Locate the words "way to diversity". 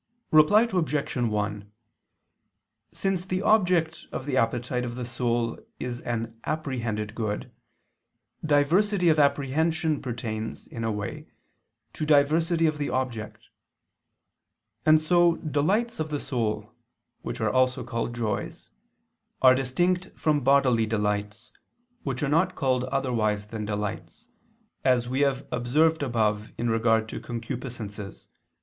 10.91-12.65